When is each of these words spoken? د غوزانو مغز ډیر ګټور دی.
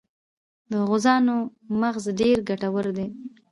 د 0.71 0.73
غوزانو 0.89 1.35
مغز 1.81 2.05
ډیر 2.19 2.37
ګټور 2.49 2.85
دی. 2.97 3.07